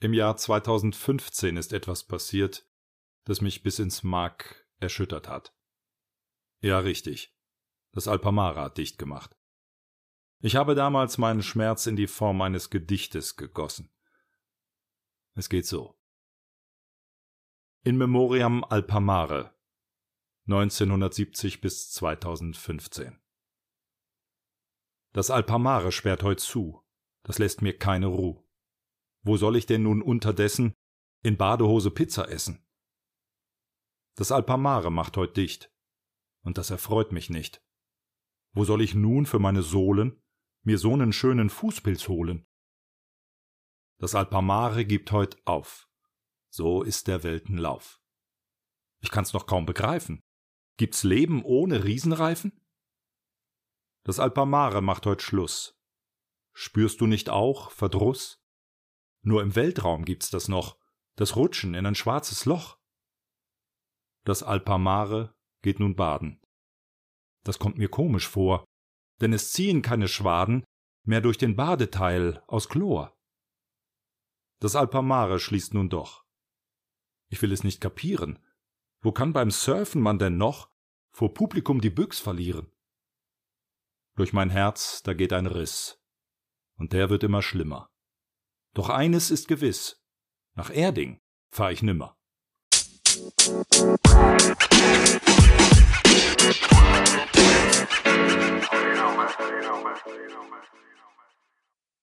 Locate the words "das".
3.24-3.40, 7.92-8.06, 25.12-25.30, 27.24-27.38, 34.14-34.32, 36.58-36.70, 44.00-44.14, 54.04-54.18, 60.30-60.48, 61.16-61.36, 64.24-64.42, 67.44-67.58, 74.60-74.74